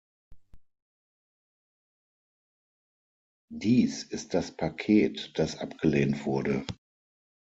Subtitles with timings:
[3.53, 6.65] Dies ist das Paket, das abgelehnt wurde.